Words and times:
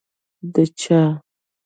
ـ 0.27 0.53
د 0.53 0.55
چا؟! 0.79 1.01